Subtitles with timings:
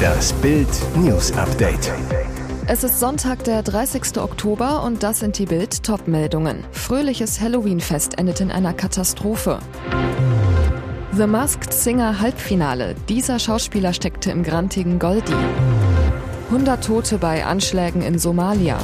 [0.00, 1.92] Das Bild News Update.
[2.66, 4.18] Es ist Sonntag, der 30.
[4.18, 6.64] Oktober und das sind die Bild Topmeldungen.
[6.72, 9.58] Fröhliches Halloween-Fest endet in einer Katastrophe.
[11.12, 12.94] The Masked Singer Halbfinale.
[13.08, 15.34] Dieser Schauspieler steckte im grantigen Goldi.
[16.50, 18.78] 100 Tote bei Anschlägen in Somalia.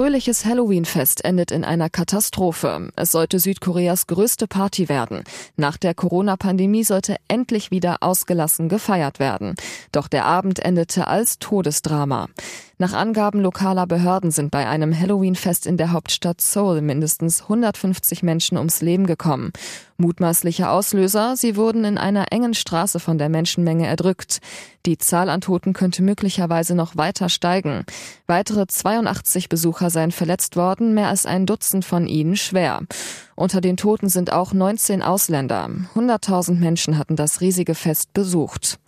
[0.00, 2.88] Fröhliches Halloween-Fest endet in einer Katastrophe.
[2.96, 5.24] Es sollte Südkoreas größte Party werden.
[5.56, 9.56] Nach der Corona-Pandemie sollte endlich wieder ausgelassen gefeiert werden.
[9.92, 12.30] Doch der Abend endete als Todesdrama.
[12.80, 18.56] Nach Angaben lokaler Behörden sind bei einem Halloween-Fest in der Hauptstadt Seoul mindestens 150 Menschen
[18.56, 19.52] ums Leben gekommen.
[19.98, 24.38] Mutmaßliche Auslöser, sie wurden in einer engen Straße von der Menschenmenge erdrückt.
[24.86, 27.84] Die Zahl an Toten könnte möglicherweise noch weiter steigen.
[28.26, 32.80] Weitere 82 Besucher seien verletzt worden, mehr als ein Dutzend von ihnen schwer.
[33.34, 35.68] Unter den Toten sind auch 19 Ausländer.
[35.94, 38.78] 100.000 Menschen hatten das riesige Fest besucht.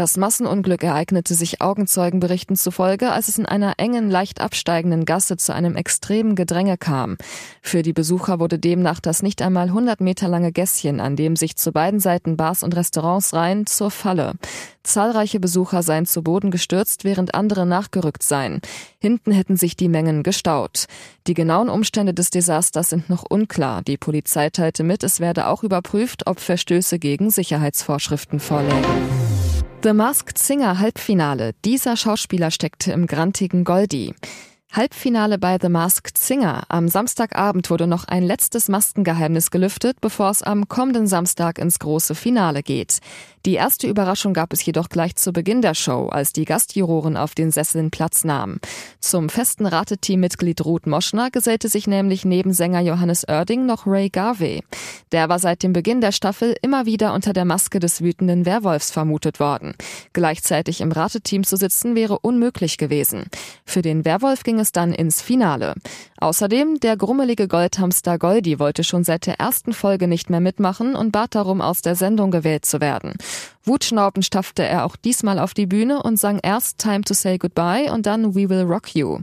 [0.00, 5.52] Das Massenunglück ereignete sich Augenzeugenberichten zufolge, als es in einer engen, leicht absteigenden Gasse zu
[5.52, 7.18] einem extremen Gedränge kam.
[7.60, 11.56] Für die Besucher wurde demnach das nicht einmal 100 Meter lange Gässchen, an dem sich
[11.56, 14.36] zu beiden Seiten Bars und Restaurants reihen, zur Falle.
[14.82, 18.62] Zahlreiche Besucher seien zu Boden gestürzt, während andere nachgerückt seien.
[19.00, 20.86] Hinten hätten sich die Mengen gestaut.
[21.26, 23.82] Die genauen Umstände des Desasters sind noch unklar.
[23.82, 29.39] Die Polizei teilte mit, es werde auch überprüft, ob Verstöße gegen Sicherheitsvorschriften vorlägen.
[29.82, 31.54] The Masked Singer Halbfinale.
[31.64, 34.14] Dieser Schauspieler steckte im grantigen Goldi.
[34.72, 36.62] Halbfinale bei The Masked Singer.
[36.68, 42.14] Am Samstagabend wurde noch ein letztes Maskengeheimnis gelüftet, bevor es am kommenden Samstag ins große
[42.14, 43.00] Finale geht.
[43.46, 47.34] Die erste Überraschung gab es jedoch gleich zu Beginn der Show, als die Gastjuroren auf
[47.34, 48.60] den Sesseln Platz nahmen.
[49.00, 54.62] Zum festen Rateteammitglied Ruth Moschner gesellte sich nämlich neben Sänger Johannes Oerding noch Ray Garvey.
[55.10, 58.92] Der war seit dem Beginn der Staffel immer wieder unter der Maske des wütenden Werwolfs
[58.92, 59.74] vermutet worden.
[60.12, 63.24] Gleichzeitig im Rateteam zu sitzen wäre unmöglich gewesen.
[63.64, 65.74] Für den Werwolf ging es dann ins Finale.
[66.18, 71.10] Außerdem, der grummelige Goldhamster Goldi wollte schon seit der ersten Folge nicht mehr mitmachen und
[71.10, 73.14] bat darum, aus der Sendung gewählt zu werden.
[73.64, 77.92] Wutschnaubend stapfte er auch diesmal auf die Bühne und sang erst Time to Say Goodbye
[77.92, 79.18] und dann We Will Rock You.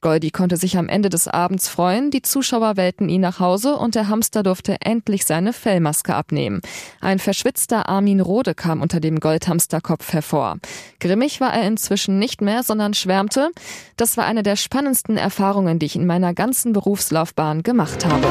[0.00, 3.94] Goldi konnte sich am Ende des Abends freuen, die Zuschauer wählten ihn nach Hause und
[3.94, 6.60] der Hamster durfte endlich seine Fellmaske abnehmen.
[7.00, 10.58] Ein verschwitzter Armin Rode kam unter dem Goldhamsterkopf hervor.
[11.00, 13.50] Grimmig war er inzwischen nicht mehr, sondern schwärmte,
[13.96, 18.28] das war eine der spannendsten Erfahrungen, die ich in meiner ganzen Berufslaufbahn gemacht habe.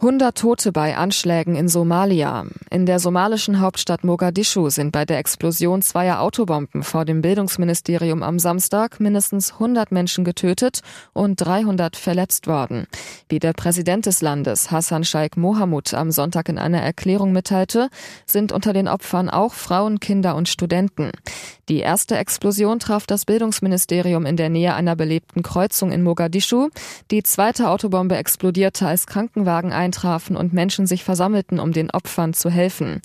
[0.00, 2.46] 100 Tote bei Anschlägen in Somalia.
[2.70, 8.38] In der somalischen Hauptstadt Mogadischu sind bei der Explosion zweier Autobomben vor dem Bildungsministerium am
[8.38, 10.82] Samstag mindestens 100 Menschen getötet
[11.14, 12.86] und 300 verletzt worden.
[13.28, 17.88] Wie der Präsident des Landes, Hassan Sheikh Mohamud, am Sonntag in einer Erklärung mitteilte,
[18.24, 21.10] sind unter den Opfern auch Frauen, Kinder und Studenten.
[21.68, 26.70] Die erste Explosion traf das Bildungsministerium in der Nähe einer belebten Kreuzung in Mogadischu.
[27.10, 32.50] Die zweite Autobombe explodierte, als Krankenwagen eintrafen und Menschen sich versammelten, um den Opfern zu
[32.50, 33.00] helfen.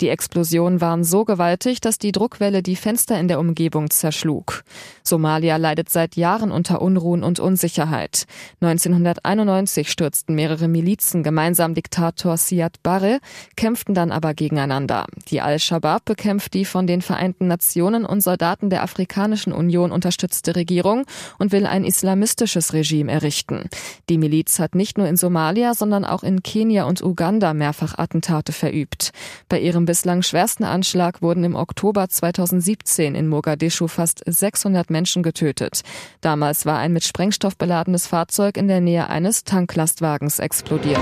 [0.00, 4.62] Die Explosionen waren so gewaltig, dass die Druckwelle die Fenster in der Umgebung zerschlug.
[5.02, 8.26] Somalia leidet seit Jahren unter Unruhen und Unsicherheit.
[8.60, 13.20] 1991 stürzten mehrere Milizen gemeinsam Diktator Siad Barre,
[13.56, 15.06] kämpften dann aber gegeneinander.
[15.28, 21.06] Die Al-Shabaab bekämpft die von den Vereinten Nationen und Soldaten der Afrikanischen Union unterstützte Regierung
[21.38, 23.70] und will ein islamistisches Regime errichten.
[24.10, 28.52] Die Miliz hat nicht nur in Somalia, sondern auch in Kenia und Uganda mehrfach Attentate
[28.52, 29.12] verübt.
[29.48, 35.80] Bei ihrem bislang schwersten Anschlag wurden im Oktober 2017 in Mogadischu fast 600 Menschen getötet.
[36.20, 41.00] Damals war ein mit Sprengstoff beladenes Fahrzeug in der Nähe eines Tanklastwagens explodiert.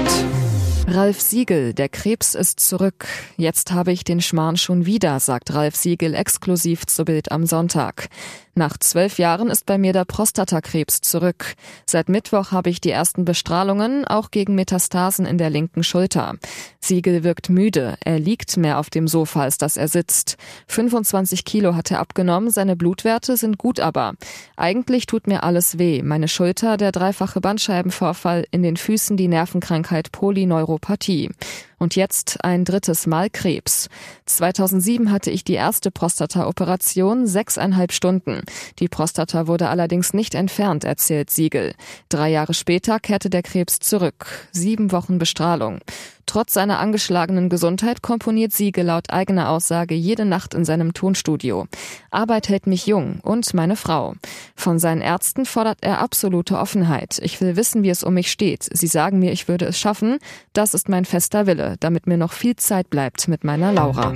[0.86, 3.06] Ralf Siegel, der Krebs ist zurück.
[3.38, 8.08] Jetzt habe ich den Schmarrn schon wieder, sagt Ralf Siegel exklusiv zu Bild am Sonntag.
[8.56, 11.54] Nach zwölf Jahren ist bei mir der Prostatakrebs zurück.
[11.86, 16.34] Seit Mittwoch habe ich die ersten Bestrahlungen, auch gegen Metastasen in der linken Schulter.
[16.80, 17.96] Siegel wirkt müde.
[18.04, 20.36] Er liegt mehr auf dem Sofa, als dass er sitzt.
[20.68, 24.14] 25 Kilo hat er abgenommen, seine Blutwerte sind gut aber.
[24.56, 26.02] Eigentlich tut mir alles weh.
[26.02, 31.30] Meine Schulter, der dreifache Bandscheibenvorfall, in den Füßen die Nervenkrankheit Polyneuropathie.
[31.78, 33.88] Und jetzt ein drittes Mal Krebs.
[34.26, 38.42] 2007 hatte ich die erste Prostata-Operation, sechseinhalb Stunden.
[38.78, 41.74] Die Prostata wurde allerdings nicht entfernt, erzählt Siegel.
[42.08, 44.26] Drei Jahre später kehrte der Krebs zurück.
[44.52, 45.80] Sieben Wochen Bestrahlung.
[46.26, 51.66] Trotz seiner angeschlagenen Gesundheit komponiert Siege laut eigener Aussage jede Nacht in seinem Tonstudio.
[52.10, 54.14] Arbeit hält mich jung und meine Frau.
[54.56, 57.18] Von seinen Ärzten fordert er absolute Offenheit.
[57.22, 58.68] Ich will wissen, wie es um mich steht.
[58.72, 60.18] Sie sagen mir, ich würde es schaffen.
[60.52, 64.12] Das ist mein fester Wille, damit mir noch viel Zeit bleibt mit meiner Laura.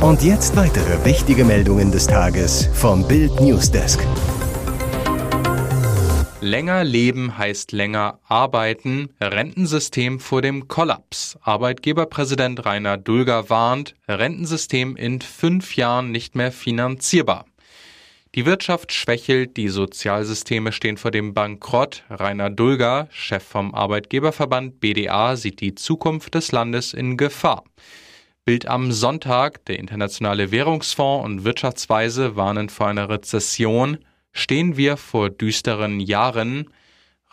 [0.00, 4.00] Und jetzt weitere wichtige Meldungen des Tages vom Bild Newsdesk.
[6.42, 9.10] Länger leben heißt länger arbeiten.
[9.20, 11.38] Rentensystem vor dem Kollaps.
[11.40, 17.46] Arbeitgeberpräsident Rainer Dulger warnt, Rentensystem in fünf Jahren nicht mehr finanzierbar.
[18.34, 22.02] Die Wirtschaft schwächelt, die Sozialsysteme stehen vor dem Bankrott.
[22.10, 27.62] Rainer Dulger, Chef vom Arbeitgeberverband BDA, sieht die Zukunft des Landes in Gefahr.
[28.44, 33.98] Bild am Sonntag, der Internationale Währungsfonds und Wirtschaftsweise warnen vor einer Rezession
[34.32, 36.70] stehen wir vor düsteren Jahren.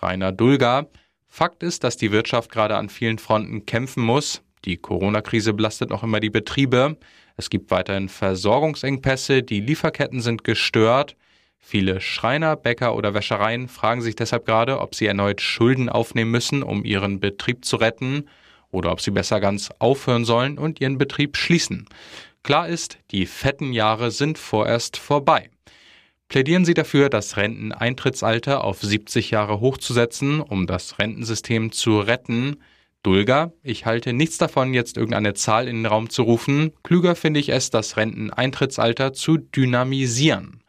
[0.01, 0.87] Rainer Dulger.
[1.27, 4.41] Fakt ist, dass die Wirtschaft gerade an vielen Fronten kämpfen muss.
[4.65, 6.97] Die Corona-Krise belastet noch immer die Betriebe.
[7.37, 11.15] Es gibt weiterhin Versorgungsengpässe, die Lieferketten sind gestört.
[11.57, 16.63] Viele Schreiner, Bäcker oder Wäschereien fragen sich deshalb gerade, ob sie erneut Schulden aufnehmen müssen,
[16.63, 18.25] um ihren Betrieb zu retten,
[18.71, 21.87] oder ob sie besser ganz aufhören sollen und ihren Betrieb schließen.
[22.43, 25.49] Klar ist, die fetten Jahre sind vorerst vorbei.
[26.29, 32.57] Plädieren Sie dafür, das Renteneintrittsalter auf 70 Jahre hochzusetzen, um das Rentensystem zu retten?
[33.01, 36.71] Dulger, ich halte nichts davon, jetzt irgendeine Zahl in den Raum zu rufen.
[36.83, 40.61] Klüger finde ich es, das Renteneintrittsalter zu dynamisieren.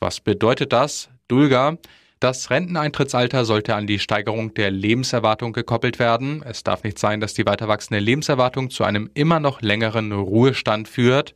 [0.00, 1.08] Was bedeutet das?
[1.28, 1.78] Dulger,
[2.20, 6.42] das Renteneintrittsalter sollte an die Steigerung der Lebenserwartung gekoppelt werden.
[6.44, 10.88] Es darf nicht sein, dass die weiter wachsende Lebenserwartung zu einem immer noch längeren Ruhestand
[10.88, 11.34] führt.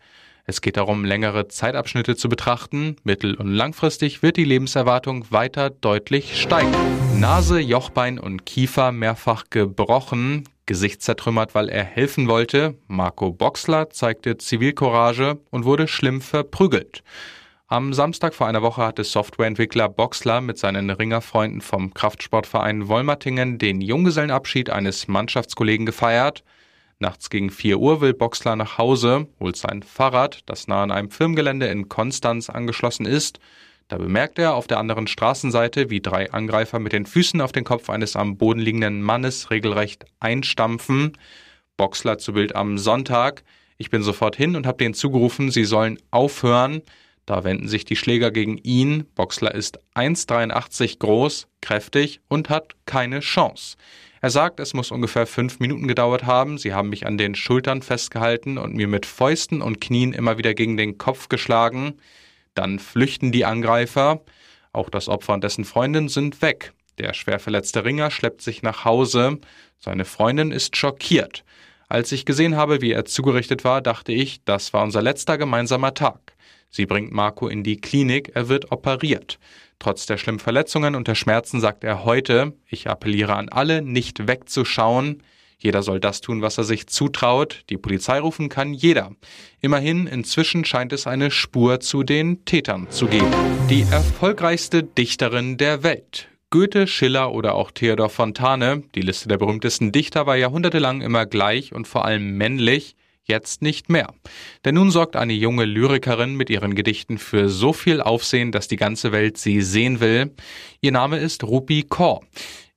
[0.51, 2.97] Es geht darum, längere Zeitabschnitte zu betrachten.
[3.05, 6.75] Mittel- und langfristig wird die Lebenserwartung weiter deutlich steigen.
[7.21, 10.49] Nase, Jochbein und Kiefer mehrfach gebrochen.
[10.67, 12.75] Gesicht zertrümmert, weil er helfen wollte.
[12.89, 17.05] Marco Boxler zeigte Zivilcourage und wurde schlimm verprügelt.
[17.69, 23.81] Am Samstag vor einer Woche hatte Softwareentwickler Boxler mit seinen Ringerfreunden vom Kraftsportverein Wolmertingen den
[23.81, 26.43] Junggesellenabschied eines Mannschaftskollegen gefeiert.
[27.03, 31.11] Nachts gegen 4 Uhr will Boxler nach Hause, holt sein Fahrrad, das nah an einem
[31.11, 33.41] Firmengelände in Konstanz angeschlossen ist.
[33.89, 37.65] Da bemerkt er auf der anderen Straßenseite, wie drei Angreifer mit den Füßen auf den
[37.65, 41.17] Kopf eines am Boden liegenden Mannes regelrecht einstampfen.
[41.79, 43.45] Boxler zu Bild am Sonntag.
[43.79, 46.83] Ich bin sofort hin und habe denen zugerufen, sie sollen aufhören.
[47.27, 49.05] Da wenden sich die Schläger gegen ihn.
[49.15, 53.77] Boxler ist 1,83 groß, kräftig und hat keine Chance.
[54.23, 56.59] Er sagt, es muss ungefähr fünf Minuten gedauert haben.
[56.59, 60.55] Sie haben mich an den Schultern festgehalten und mir mit Fäusten und Knien immer wieder
[60.55, 61.95] gegen den Kopf geschlagen.
[62.55, 64.21] Dann flüchten die Angreifer.
[64.73, 66.73] Auch das Opfer und dessen Freundin sind weg.
[66.99, 69.39] Der schwer verletzte Ringer schleppt sich nach Hause.
[69.79, 71.45] Seine Freundin ist schockiert.
[71.89, 75.95] Als ich gesehen habe, wie er zugerichtet war, dachte ich, das war unser letzter gemeinsamer
[75.95, 76.35] Tag.
[76.71, 79.39] Sie bringt Marco in die Klinik, er wird operiert.
[79.81, 84.29] Trotz der schlimmen Verletzungen und der Schmerzen sagt er heute, ich appelliere an alle, nicht
[84.29, 85.23] wegzuschauen.
[85.59, 87.65] Jeder soll das tun, was er sich zutraut.
[87.69, 89.11] Die Polizei rufen kann jeder.
[89.61, 93.31] Immerhin, inzwischen scheint es eine Spur zu den Tätern zu geben.
[93.69, 96.29] Die erfolgreichste Dichterin der Welt.
[96.51, 101.73] Goethe, Schiller oder auch Theodor Fontane, die Liste der berühmtesten Dichter war jahrhundertelang immer gleich
[101.73, 104.13] und vor allem männlich jetzt nicht mehr.
[104.65, 108.77] Denn nun sorgt eine junge Lyrikerin mit ihren Gedichten für so viel Aufsehen, dass die
[108.77, 110.35] ganze Welt sie sehen will.
[110.81, 112.23] Ihr Name ist Rupi Kaur.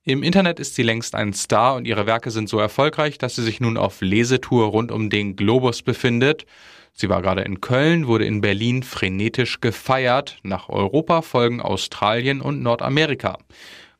[0.06, 3.42] Im Internet ist sie längst ein Star und ihre Werke sind so erfolgreich, dass sie
[3.42, 6.44] sich nun auf Lesetour rund um den Globus befindet.
[6.92, 10.38] Sie war gerade in Köln, wurde in Berlin frenetisch gefeiert.
[10.42, 13.38] Nach Europa folgen Australien und Nordamerika.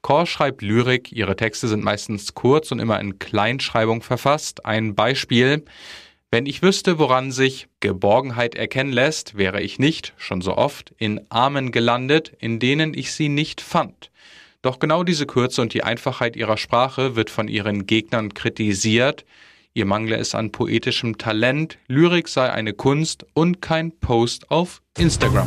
[0.02, 4.66] Kor schreibt Lyrik, ihre Texte sind meistens kurz und immer in Kleinschreibung verfasst.
[4.66, 5.64] Ein Beispiel.
[6.35, 11.21] Wenn ich wüsste, woran sich Geborgenheit erkennen lässt, wäre ich nicht, schon so oft, in
[11.29, 14.11] Armen gelandet, in denen ich sie nicht fand.
[14.61, 19.25] Doch genau diese Kürze und die Einfachheit ihrer Sprache wird von ihren Gegnern kritisiert.
[19.75, 25.47] Ihr mangle es an poetischem Talent, Lyrik sei eine Kunst und kein Post auf Instagram.